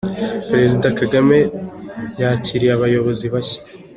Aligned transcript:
Perezida 0.49 0.87
Kagame 0.99 1.37
yakiriye 2.21 2.71
abayobozi 2.75 3.25
bashya 3.33 3.61